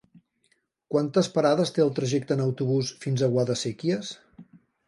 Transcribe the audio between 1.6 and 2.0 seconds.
té el